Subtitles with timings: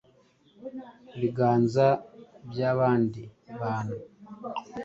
[1.19, 1.87] biganza
[2.43, 3.21] iby’abandi
[3.61, 3.95] bantu.